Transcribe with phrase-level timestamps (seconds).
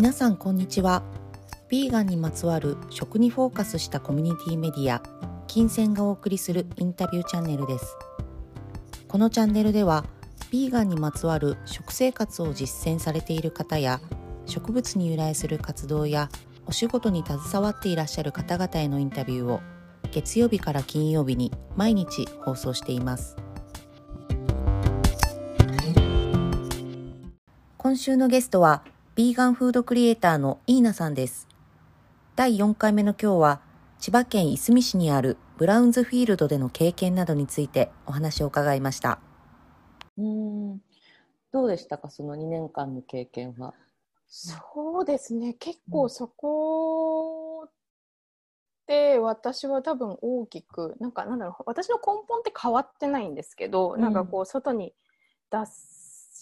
[0.00, 1.02] 皆さんこんにちは。
[1.68, 5.02] ビーガンにまつわる食にフォーカスしたコミュニティメディア
[5.46, 7.98] 金銭がお送りするインタビューチャンネルです。
[9.08, 10.06] このチャンネルでは
[10.50, 14.00] ビーガンにまつわる食生活を実践されている方や
[14.46, 16.30] 植物に由来する活動や
[16.64, 19.60] お仕事に携わっていらっしゃる方々へのインタビューを
[20.12, 23.36] 月曜日から金曜日に毎日放送しています。
[27.76, 28.82] 今週のゲストは
[29.20, 31.46] ビーガンフードクリエイターのイーナさんです。
[32.36, 33.60] 第4回目の今日は
[33.98, 39.20] 千葉県いすみ市にあるブラウンズフィールドでの経験などについてお話を伺いました。
[40.16, 40.78] うん。
[41.52, 42.08] どうでしたか？
[42.08, 43.74] その2年間の経験は。
[44.26, 45.52] そうですね。
[45.52, 47.68] 結構そこ
[48.86, 54.94] で私は多分大きくなんかなんだろう私の根本って変わってないんですけど、うん、なんかこう外に
[55.50, 55.66] 出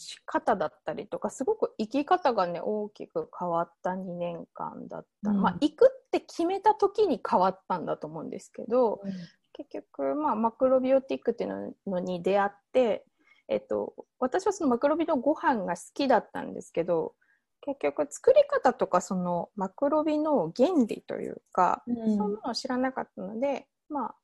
[0.08, 9.12] し方だったりとかすごく生き方がね大きく変わった2年間だった、うん、まあ行くって決めた時に変わったんだと思うんですけど、うん、
[9.52, 13.04] 結局、まあ、マクロビオティックっていうのに出会って、
[13.48, 17.12] えっと、私はそのマクロビのご飯が好きだったんですけど
[17.60, 24.14] 結局作り方とかそのマクロビの原理というか、うん、そういうのを知らなかったので、まあ、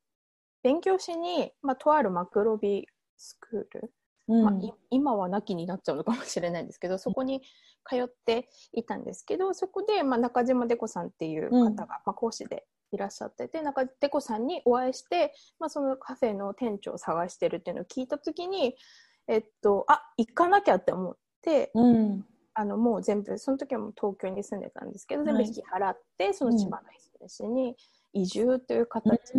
[0.63, 2.87] 勉強しに、まあ、とあるマクロビ
[3.19, 3.93] スクール
[4.28, 7.42] うん、まあ、今はなきになっちゃうのかもしれないんですけどそこに
[7.89, 18.77] 通っていたんですけどそこで、まあ、中島デコさんっていう方が、うん、まあ、講師でいらっしゃってて中デコさんにお会いして、まあ、そのカフェの店長を探してるっていうのを聞いた時に、
[19.28, 26.80] えっと、あ行かなきゃって思って、うん、あのもう全部その時はもう東京に住んでたんですけど全部引き払って、はい、その千葉
[27.20, 27.77] の市に
[28.12, 29.33] 移住という形、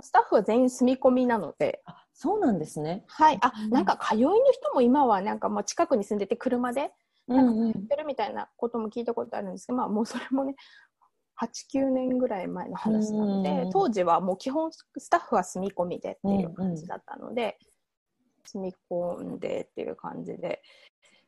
[0.00, 1.82] スタッフは全員住み込みなので。
[2.14, 3.04] そうなんですね。
[3.08, 3.38] はい。
[3.40, 6.92] あ、なんか通いの人も今はなんかもう近くに住んでて車で、
[7.26, 10.54] なんかやってるみたいなことも聞いたことあるんですけど、まあもうそれもね、
[11.40, 17.58] 8、9年ぐらい前の話なので、当時はもう基本スタッフは住み込みでっていう感じだったので、
[18.44, 20.62] 住み込んでっていう感じで、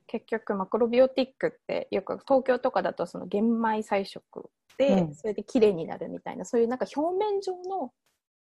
[0.06, 7.92] 結局マクロビオティックってよく東京とかだとその玄米菜食で、うん、それで綺麗になるみたいなそういうなんか表面上の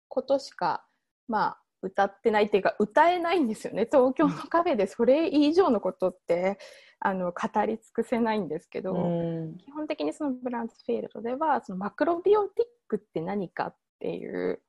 [0.09, 0.85] ことしか
[1.27, 3.87] まあ歌ってないっていうか歌えないんですよね。
[3.91, 6.59] 東京のカフェでそれ以上のことって
[7.01, 14.61] あの語り尽くせないんですけど、うん、基本的にそのブランスフィールドではそのマクロビオティックって何かっていう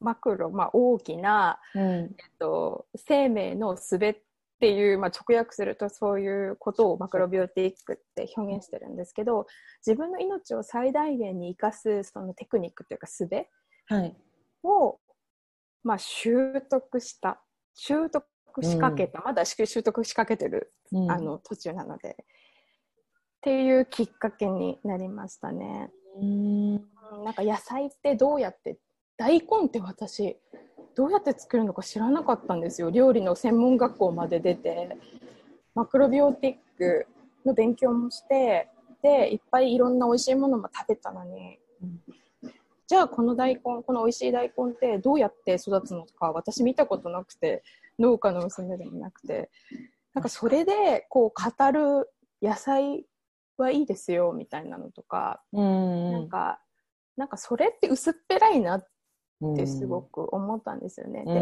[0.00, 4.16] マクロ、まあ、大きな、うん、えっと、生命のすべっ
[4.60, 9.46] ていう、まあ、直訳するとそういうことをマクロビオティックって表現してるんですけど
[9.86, 13.28] 自分の命を最大限に生かすそのテクニックというか術
[14.64, 14.98] を、
[15.88, 17.40] まあ、習得した
[17.72, 18.26] 習得
[18.62, 22.10] しかけた、うん、まだ習得しかけてる、うん、あの途中なので。
[22.10, 25.90] っていうきっかけになりましたね。
[26.20, 26.74] うん。
[27.24, 28.76] なんか野菜ってどうやって
[29.16, 30.36] 大根って私
[30.94, 32.90] どうやって作るのか知らなかったんですよ。
[32.90, 34.94] 料理の専門学校まで出て
[35.74, 37.06] マクロビオティック
[37.46, 38.68] の勉強もして
[39.02, 41.58] でいっぱいいろんな美味しいものも食べたのに、
[42.88, 47.62] じゃあこの大根この美味しい大根ってどうやって育つのか私見たことなくて
[47.98, 49.50] 農家の娘でもなくて。
[50.18, 52.10] なんかそれでこう語る
[52.42, 53.04] 野菜
[53.56, 56.12] はいいですよみたいなのとか、ん。
[56.12, 56.60] なんか
[57.16, 58.86] なんかそれって薄っぺらいなっ
[59.56, 61.24] てすごく思ったんですよね。
[61.24, 61.32] で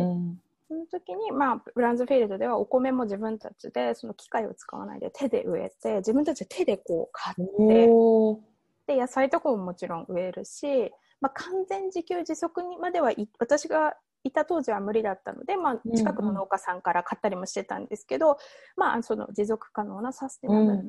[0.68, 7.88] その時に、まあ、ブランズフィールドではお米も自分たちでその機械を使わないで手で植えて自分たちで手でこう買って
[8.86, 13.94] で野菜とかももちろん植えるし、まあ、完全自給自足にまではい私が
[14.25, 18.37] いた当時は無理だったので、まあ、近くの農家さんから買ったりもしてたんですけど、うんうん、
[18.77, 20.82] まあ、その持続可能なサステナブルな、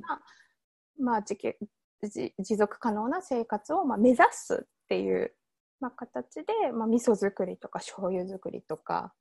[1.00, 5.34] うん、まあ、持続可能な生活をまあ目指すっていう
[5.80, 9.14] まあ、形で、まあ、味噌作りとか醤油作りとか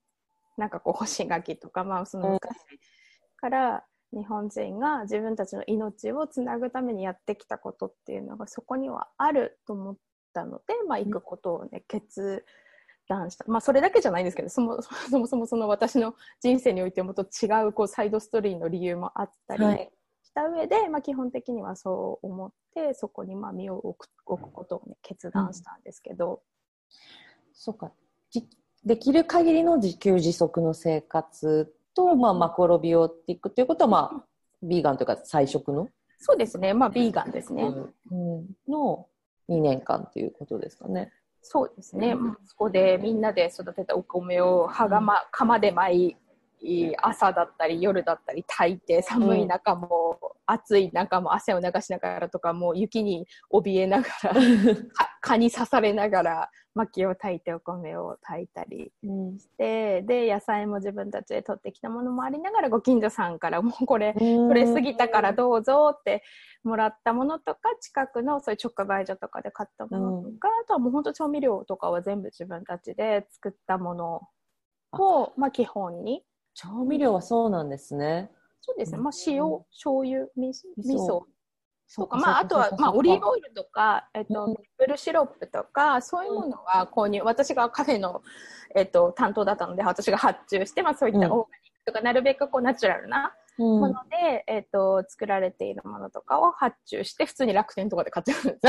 [0.57, 2.57] なんかこう干し柿とか、まあ、その昔
[3.37, 9.97] から日本人が自分たちの命をつなぐためにやってきたことっていうのがそこにはあると思っ
[10.37, 12.45] たので、まあ、行くことをね決
[13.09, 19.91] 断した、まあ、それだけじゃないんですけどそも そもそもその私の人生においてもと違うこうサイドストーリーの理由もあったり、はい。
[20.23, 26.39] した上で、まあ、基本的にはそう思ってそこにまあ身を置く置くことを、ね、決断したんですけど、うん、
[27.55, 27.93] そうか。
[28.85, 34.27] できる限りの自給自足の生活と、まあ、マクロビオティックということは、まあ、
[34.63, 35.89] ビーガンというか菜食の？
[36.19, 36.73] そうですね。
[36.73, 37.65] まあビーガンですね、
[38.11, 39.07] うん、の
[39.49, 41.13] 2年間ということですかね。
[41.43, 46.17] そうですね、うん、そこでみんなで育てたお米を羽釜、釜で舞い
[47.03, 54.33] 朝だったり夜だったり炊いて寒い中も、うん、暑い中も汗を流しながらとかもう雪に怯えながら
[55.21, 58.93] 蚊に刺されながら薪を炊いてお米を炊いたり
[59.39, 66.23] して、うん、で野菜も自分たちで取ってきたものもありながらご近所さんからもうこれ取れすぎたからどうぞって
[66.63, 74.23] もらったものとか近くのそういう直売所とかで買ったものとか、うん、あとはもう本当調味料とかは全部自分たちで作ったもの
[74.93, 76.23] をまあ、基本に
[76.57, 78.31] 調味料はそうなんですね。
[78.63, 78.99] そうですね。
[78.99, 81.21] まあ、塩、醤油、味噌。
[81.95, 88.23] とか、まあ、あとは、まあ、オリーブオイルとか、えっと、メープルシロップとか、そういうものは購入、私がカフェの、
[88.75, 98.59] えっと、担当だったので、私が発注して、まあ、そういったオーガニックとか、なるべくこう、ナチュラルなもので、うん、えっ、ー、と、作られているものとかを発注して、普通に楽天とかで買ってるんです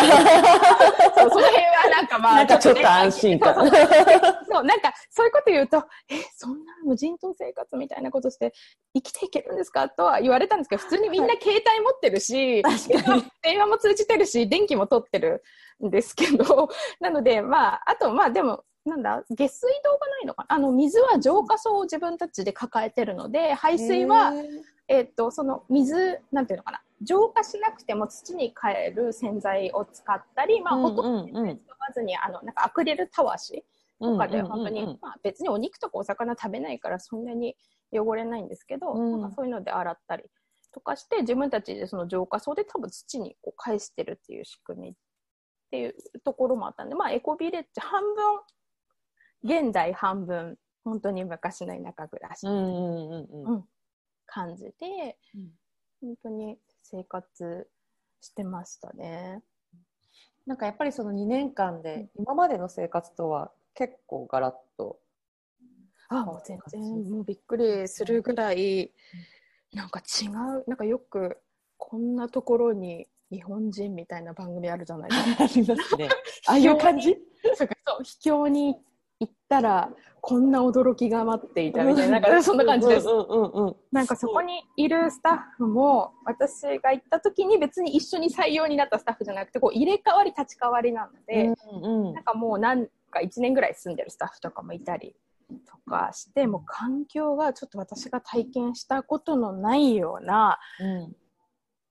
[1.18, 3.56] そうその辺はなんかまあ、なんかちょっと安心感。
[3.56, 8.54] そう、なんかそういうこと言うと、え、そんな無人島生活みたいなことして
[8.94, 12.64] 生きていけるんですかとは言われたんですけど、普通にみんな携帯持ってるし、
[13.42, 15.44] 電話も通じてるし、電気も取ってる
[15.86, 16.70] んですけど、
[17.00, 20.56] なので、まあ、あと、まあでも、なんだ下水道がないのかな？
[20.56, 24.32] あの水は浄化槽を自分たちで抱えてるので排水は
[24.88, 31.56] えっ、と、その水、なんていうのかな、浄化しなくても土に変える洗剤を使ったり、まあ、ほとんど使わ
[31.94, 33.66] ずに、あの、なんかアクリルたわし
[34.00, 37.56] とかで、本当に、まあ、別にお肉とかお魚食べないからそんなに
[37.92, 40.24] 汚れないんですけど、うん、なんかそういうので洗ったり
[40.72, 44.94] とかして、自分たちでその浄化槽で多分土にこう返してるっていう仕組みっ
[45.70, 48.02] ていうところもあったんで、まあ、エコビレッジ半
[49.44, 52.48] 分、現代半分、本当に昔の田舎暮らし。
[52.48, 53.54] うんうんうん。
[53.56, 53.66] うん
[54.28, 55.52] 感じで、うん、
[56.02, 57.68] 本当に生活
[58.22, 59.42] してましたね。
[60.46, 65.00] なんかやっぱりその2年間で今までの生活とは結構ガラッと。
[66.10, 68.94] あもう全然もうびっくりするぐらい
[69.74, 70.32] なんか違う
[70.66, 71.38] なんかよく
[71.78, 75.44] こんなところに日本人みたいな番組あるじゃないですか。
[75.44, 76.10] ありますね。
[76.48, 77.18] ああいう感じ？
[77.56, 77.68] そう
[78.04, 78.82] 秘境に行っ
[79.50, 79.90] たら
[80.22, 83.08] こんな驚きが待っていたみたいな、なんかそんな感じです。
[83.92, 95.16] なんかそこにいるスタッフも、私が行った時に別に一緒に採用になったスタッフじゃなくて、こう入れ替わり立ち替わりなので、うんうん、なんかもうなんか1年ぐらい住んでるスタッフとかもいたり
[95.66, 101.16] とかして、もう環境がちょっと私が体験したことのないような、うん、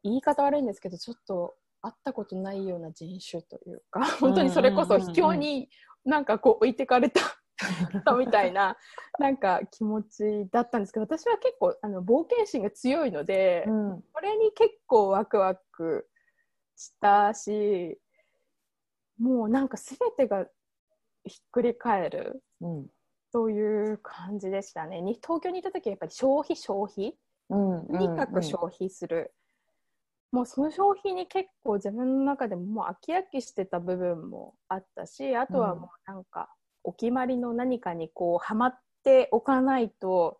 [0.03, 1.55] 言い方悪いんですけど、ちょっと
[1.87, 5.69] 会ったことないような人種というか、本当にそれこそ秘境に
[6.05, 7.21] なんかこう置いてかれた
[8.19, 8.77] みたいな
[9.19, 16.09] なんか気持ちだったんですけど私は結構あの冒険心が強いので、うん、これに結構ワクワク
[16.77, 17.99] したし
[19.19, 20.47] もうなんか全てが
[21.25, 22.87] ひっくり返る、うん、
[23.33, 25.01] そういう感じでしたね。
[25.01, 27.17] に東京にいた時はやっぱり消費消費、
[27.49, 29.33] うん、とにかく消費する。
[30.33, 36.49] もうその消費に結構自分の中でももう飽き飽きしてた部分もあったしあとはもうなんか
[36.85, 40.39] お決まりの何かにこうハマっておかないと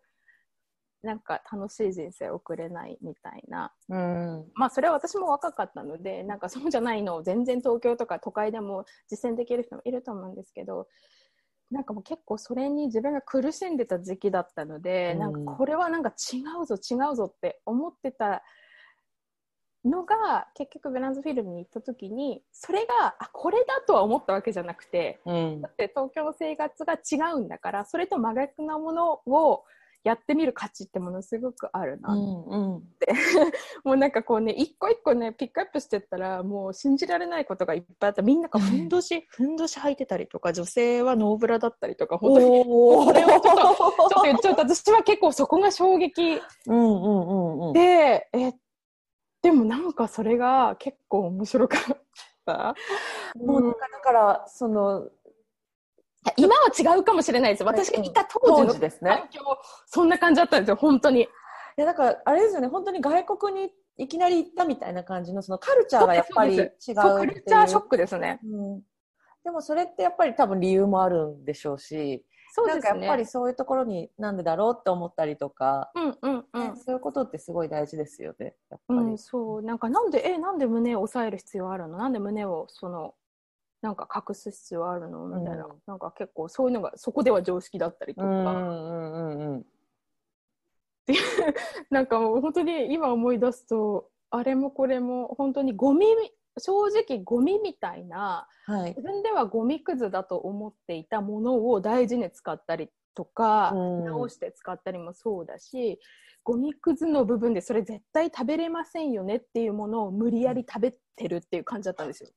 [1.03, 10.87] なんか楽しい人生を送れないみたいな、うん、まあそれは私も若かったのでなんかそうじゃないのを全然東京とか都会でも実践できる人もいると思うんですけど
[11.69, 18.41] なんかもう結構それに自分が苦しんでた時期だったので、うん、なんかこれはなんか違うぞ違うぞって思ってた
[19.87, 29.63] のが結局ベランズフィルムに行った時にそれがあこれだとは思ったわけじゃなくて、うん、だって東京の生活が違うんだからそれと真逆なものを
[30.07, 32.13] やってみる価値ってものすごくあるな。
[32.13, 32.83] って、うんうん、
[33.83, 42.63] もうなんかこうね一個一個ねピックアップしてったらもう信じられないことがいっぱいあったみんながふんどしふんどし履いてたりとか女性はノーブラだったりとか 本当に。
[42.63, 48.55] これをちょっと ちょっと言っちゃうと私は結構そこが衝撃、うんうんうんうん、でえっ
[49.47, 51.97] でもなんかそれが結構面白かっ
[52.45, 52.75] た。
[53.39, 55.07] もうなんかだからその
[56.35, 57.63] 今は違うかもしれないです。
[57.63, 59.29] 私がいた当時の環境、ね、
[59.85, 61.21] そんな感じだったんですよ、本当に。
[61.21, 61.27] い
[61.77, 68.81] や、だからあれですよね、本当に外国にいきなり行ったみたいな感じの、そのカルチャーがやっぱり違うカルチャーショックですね、うん。
[69.45, 72.25] でもそれってやっぱり多分理由もあるんでしょうし、
[72.57, 78.55] そうですね、なんかやっぱりそういうところになんでだろうって思ったりとか、うんうんうん、そういうことってすごい大事ですよね。
[78.71, 79.61] やっぱり、うん、そう。
[79.61, 81.99] なんかなんでえなんで胸を抑える必要あるの？
[81.99, 83.13] なんで胸をその
[83.83, 85.27] なんか隠す必要あるの？
[85.27, 88.27] みたいな、うん、なんか結構そういうのがそこでは常識だったりとか。
[88.27, 89.65] うんうんうんうん
[91.89, 96.07] なんかもう本当に今思い出すとあれもこれも本当にゴミ
[96.59, 105.99] 正直ゴミみたいな、はい、自分ではゴミくずだと思っていたものを大事に使ったりとか、直して使ったりもそうだし、
[106.43, 112.29] ゴミくずの部分でそれ絶対食べれませんよねっていうものを無理やり食べてるっていう感じだったんですよ。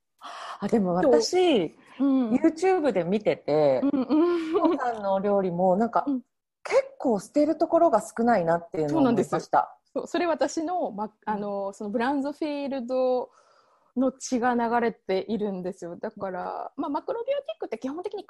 [0.59, 4.01] あでも私、うん、YouTube で見てて、うん
[4.69, 6.21] うん、さんの料理もなんか、うん、
[6.63, 9.77] 結構捨てるところが少ないなっていうのを思いました。
[9.93, 13.29] そうそれ私の,、ま、あのそのブランズフィールド
[13.97, 15.95] の血が流れているんですよ。
[15.97, 18.25] だから、まあ、マクロビオティックって基本的に皮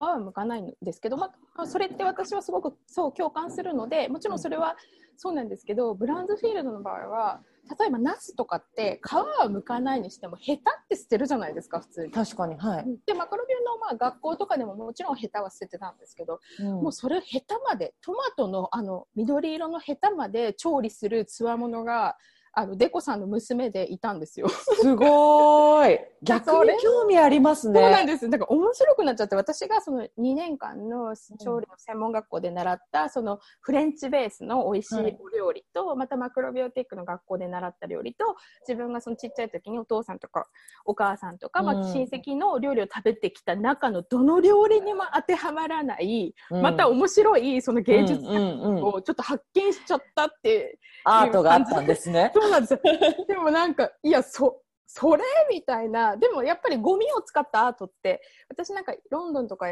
[0.00, 4.76] は向かないんですけど、まあ、それって私はすごくそう共感するのでもちろんそれは
[5.16, 7.42] そうなんですけどブランズフィールドの場合は
[7.78, 12.12] 例えばナスとかって皮は剥かないにしてもヘタって捨てるじゃないですか普通に。
[12.12, 12.86] 確かにはい。
[13.06, 22.16] でマクロビュのまあ学校とかでももちろんヘタは捨ててたんですけど、うん、もうそれヘタまでトマトのあの緑色のヘタまで調理するつわものが
[22.54, 24.48] あのデコさんの娘でいたんですよ。
[24.48, 25.98] すごい。
[26.22, 27.80] 逆に興味ありますね。
[27.80, 28.28] そうなんです。
[28.28, 38.36] だから面白くなっちゃって、私がその2年間の調理の専門学校で習った、そのフレンチベースの美味しいお料理と、はい、またマクロビオティックの学校で習った料理と、
[38.68, 40.46] 自分がそのちっちゃい時にお父さんとか
[40.84, 52.30] お母さんとか、まあ親戚の料理を食べてきた中のどの料理にも当てはまらない、うん、また面白いその芸術をちょっと発見しちゃったってアートがあったんですね。
[52.42, 52.80] そうなんですよ。
[53.26, 56.16] でもなんか、いや、そ、それみたいな。
[56.16, 59.68] でもやっぱりゴミを使ったアートって、私なんかロンドンとか、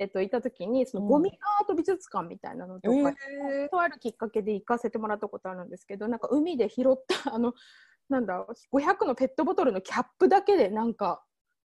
[0.00, 7.54] えっと、行った時に、そのゴミアート美術館みたいなのとか、うん、とあるきっかけで行かせてもらったことあるんですけど、なんか海で拾った、 あの、
[8.08, 11.24] なんだ、500のペットボトルのキャップだけでなんか、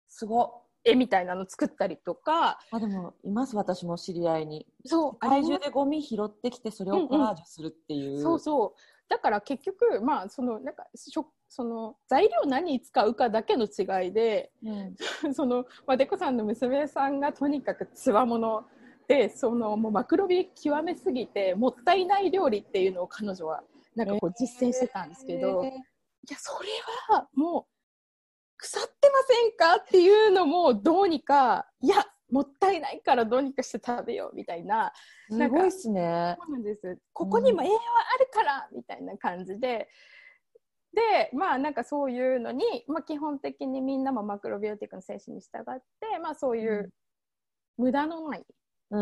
[0.08, 2.58] すご絵みたいなの作ったりとか。
[2.70, 4.66] あ、でも、います、私も知り合いに。
[4.84, 5.12] そう。
[5.22, 8.10] 世界中でゴミ拾ってきて、それをコラージュするっていう。
[8.10, 8.95] うんうん、そうそう。
[9.08, 10.86] だから結局、まあ、そのなんか
[11.48, 18.64] その材料何に使うかだけの違いで、うん、 その、まあ、デコさんの娘さんがとにかくつわもの
[19.06, 23.62] でそのもうマクロビ極めすぎてもったいない料理っていうのを彼女は
[23.94, 25.74] なんかこう実践してたんですけど、えー、い
[26.28, 26.68] やそれ
[27.14, 27.64] はもう
[28.56, 29.76] 腐ってませんか？
[29.76, 34.92] っていうのもどうにかいやもったいないからどうにかして食べようみたいな。
[35.30, 36.36] すごいっすね。
[36.40, 36.98] そうなんです。
[37.12, 39.88] ここにも栄養あるから、みたいな感じで。
[40.92, 46.92] で、まあなんかそういうのに、まあ基本的にみんなもマクロビオティックの精神に従って、まあそういう
[47.76, 48.46] 無駄のない、
[48.90, 48.96] で、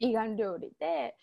[0.00, 1.14] うん、ガン料理で、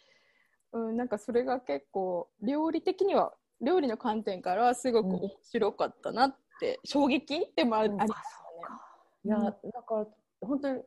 [0.71, 8.15] うん、なんかそれが結構料理的には、料理の観点からはすごく面白かったなって、うん、衝撃でもありますね。
[9.25, 10.07] いや、だから
[10.41, 10.81] 本当に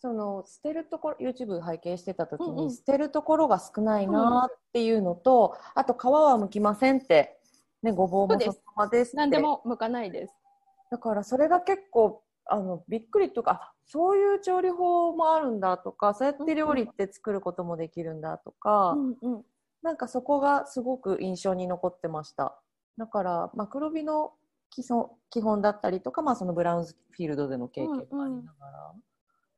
[0.00, 7.38] その捨てるところ YouTube 拝見してた時に、うんうん、捨てるところが少ないなっていうのと、うん、あと皮は剥きませんって、
[7.82, 10.34] ね、ごぼうもそのままです何でも剥かないです。
[10.90, 19.42] だからそれが結構あのびっくりとかそういう調理法もあるんだとかそうやって料理って作ることもできるんだとか、うんうん、
[19.82, 22.58] なんかそこがすごく印象に残ってました。
[22.96, 24.32] だからマクロビの
[24.70, 24.96] 基礎
[25.30, 29.02] 基本だったりとか、まあ、そのブラウンズフィールドでの経験もありながら、うんうん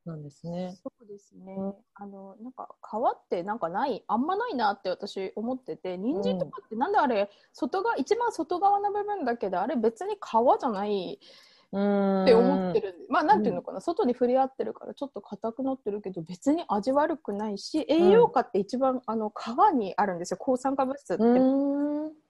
[0.07, 0.75] なんですね。
[0.83, 1.57] そうですね。
[1.95, 20.37] あのなんか皮ってなんかないあんまないなって私思ってて、人参とかってなんであれ、うん、外が一番外側の部分だけであれ別に皮じゃないって思ってるまあなんていうのかな、うん、外に触れ合ってるからちょっと硬くなってるけど別に味悪くないし栄養価って一番、あの皮にあるんですよ。
[20.38, 21.23] 抗酸化物質って、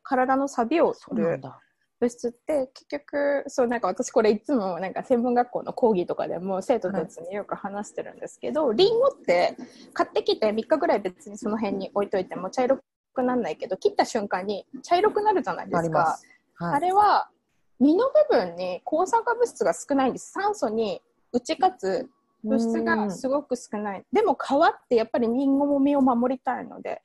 [0.03, 1.41] 体のサビを取る。
[2.01, 9.55] 物質って結局そうなんか私これいつもなんか専門学校の講義とかでも生徒たちによく話してるんですけど、はい、リンゴって
[9.93, 12.79] 買ってきて3日ぐらい別にその辺に置いといても茶色
[13.13, 16.19] くならないけど切った瞬間に茶色くなるじゃないですか。
[16.59, 17.29] あはい、あれは
[17.79, 20.33] 実の部分に抗酸化物質が少ないんです。
[20.33, 21.03] 酸素に
[21.33, 22.09] 打ち勝つ
[22.43, 24.05] 物質がすごく少ない。
[24.11, 27.03] でも皮ってやっぱりリンゴも実を守りたいので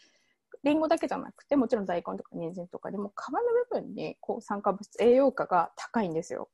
[0.65, 3.39] りんごだけじゃなくてもちろん大根とか人参とかでも皮の
[3.71, 6.49] 部分にこう酸化物質栄養価が高いんですよ。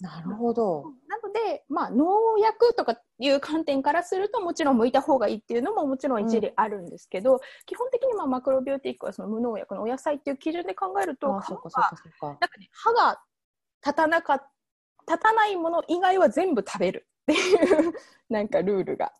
[0.00, 0.84] なるほど。
[1.08, 13.20] なので、まあ、農薬とかいう観点からするともちろん剥いた方がいいっていうのももちろん一理あるんですけど、うん、基本的にまあマクロビオティックはその無農薬のお野菜っていう基準で考えると皮はなんか、ね、歯が
[13.84, 14.42] 立たなか
[15.06, 17.54] 立たないもの以外は全部食べるってい
[17.88, 17.92] う
[18.30, 19.12] なんかルールが。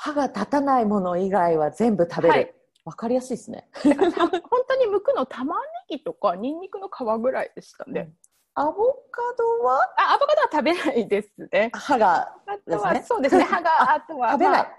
[0.00, 2.34] 歯が立たないもの以外は全部食べる。
[2.34, 2.54] はい
[2.88, 3.68] わかりやすいですね。
[3.84, 8.10] 本当に剥くの玉ねぎとかニンニクの皮ぐらいでしたね。
[8.54, 8.72] アボ
[9.10, 9.82] カドは？
[9.98, 11.70] あアボカドは食べないですね。
[11.74, 13.44] 歯が、ね、あとはそうですね。
[13.52, 14.72] 歯があとは食べない、まあ、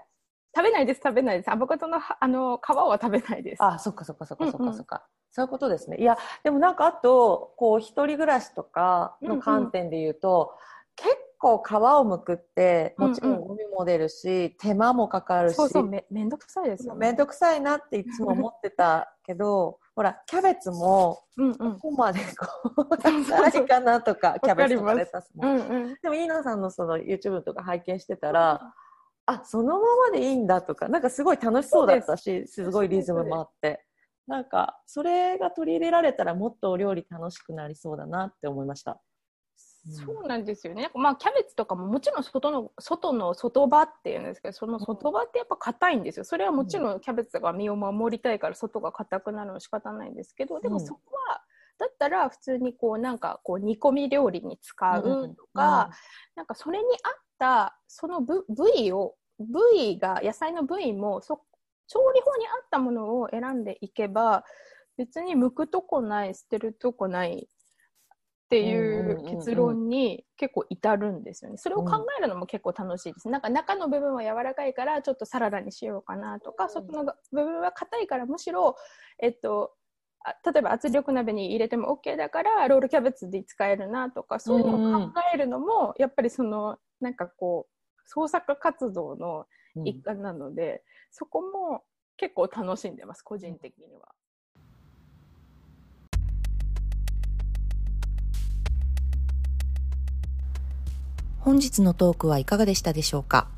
[0.56, 1.50] 食べないです食べないです。
[1.52, 3.62] アボカドのあの皮は食べないです。
[3.62, 4.96] あそっかそっかそっかそっかそっか。
[4.96, 5.98] うんうん、そういうことですね。
[5.98, 10.56] いやでもなんかあとこう一人暮らしとかの観点で言うと、
[10.98, 21.20] うんうん、結構皮をむくってもちろんゴミも出るし、うんうん、手間もかかるしそうそうめめんどくさいですよ、ね、めんどくさいなっていつも思ってたけどほらキャベツも
[21.58, 28.60] ここまでこうやったらいいかなとかキャベツとかレタスも、うんうん、でもイーナさんのその YouTube とか拝見してたら、
[29.26, 32.70] あそのままでいいんだとかなんかすごい楽しそうだったしす。
[32.70, 33.84] ごいリズムもあって。
[34.26, 39.00] なんかそれが取り入れられたらもっとお料理楽しくなりそうだなって思いました。
[39.88, 40.90] そうなんですよね。
[40.94, 46.24] まあ、キャベツとかももちろん外の、外の外葉っていうんですけど、その外葉ってやっぱ硬いんですよ。
[46.24, 51.42] それはもちろんキャベツが身を守りたいから外が硬くなるのは仕方ないんですけど、でもそこは、
[51.78, 55.02] だったら普通にこうなんかこう煮込み料理に使う
[55.34, 55.90] とか、うん、
[56.36, 61.40] なんかそれに合ったその部部位を、部位が、野菜の部位もそ
[61.88, 64.44] 調理法に合ったものを選んでいけば、
[64.98, 67.48] 別に剥くとこない、捨てるとこない
[68.50, 71.56] っていう結論に結構至るんですよね。
[71.56, 73.28] それを考えるのも結構楽しいです。
[73.28, 77.14] なんか中の部分は柔らかいからちょっとサラダにしようかなとか、外の部
[77.44, 78.74] 分は硬いからむしろ、
[79.22, 79.70] えっと、
[80.52, 89.46] 例えば圧力鍋に入れても OK だからロールキャベツで使えるなとかそういうのを考えるのもやっぱりそのなんかこう創作活動の
[89.84, 90.78] 一環なので、うん、
[91.12, 91.84] そこも
[92.16, 94.08] 結構楽しんでます個人的には。
[101.50, 103.48] 本日のトークはいかがでしたでしょうか？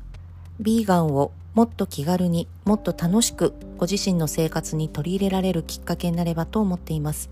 [0.59, 7.29] ビーガンをもっと気軽にもっと楽しくご自身の生活に取り入れられるきっかけになればと思っています。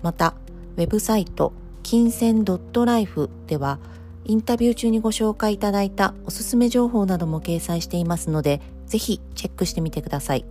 [0.00, 0.34] また、
[0.76, 1.52] ウェブサイト
[1.82, 3.80] 金銭 .life では
[4.24, 10.44] インタビュー中にご紹介いただいたおすすめ情報なども掲載していますので、ぜひチェックしてみてください。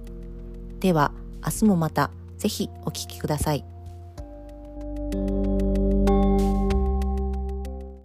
[0.82, 1.14] では、
[1.46, 3.64] 明日もまたぜひお聴きください。